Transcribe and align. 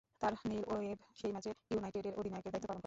তাই 0.21 0.33
Neil 0.49 0.63
Webb 0.67 0.99
সেই 1.15 1.31
ম্যাচে 1.31 1.49
ইউনাইটেডের 1.71 2.13
অধিনায়কের 2.15 2.51
দায়িত্ব 2.53 2.67
পালন 2.69 2.77
করেন। 2.79 2.79